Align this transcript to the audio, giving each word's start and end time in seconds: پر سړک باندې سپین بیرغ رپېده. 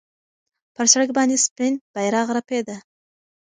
پر 0.75 0.85
سړک 0.93 1.09
باندې 1.17 1.35
سپین 1.45 1.73
بیرغ 1.93 2.27
رپېده. 2.37 2.77